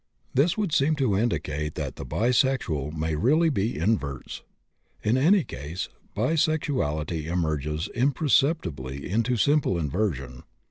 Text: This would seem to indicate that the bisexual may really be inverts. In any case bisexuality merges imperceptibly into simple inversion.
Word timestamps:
This 0.33 0.57
would 0.57 0.73
seem 0.73 0.95
to 0.95 1.15
indicate 1.15 1.75
that 1.75 1.95
the 1.95 2.05
bisexual 2.07 2.91
may 2.97 3.15
really 3.15 3.51
be 3.51 3.77
inverts. 3.77 4.41
In 5.03 5.15
any 5.15 5.43
case 5.43 5.89
bisexuality 6.17 7.31
merges 7.37 7.87
imperceptibly 7.89 9.07
into 9.07 9.37
simple 9.37 9.77
inversion. 9.77 10.41